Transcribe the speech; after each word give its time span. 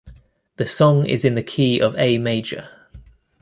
The 0.57 0.65
song 0.65 1.05
is 1.05 1.23
in 1.23 1.35
the 1.35 1.43
key 1.43 1.79
of 1.79 1.95
A 1.95 2.17
major. 2.17 2.67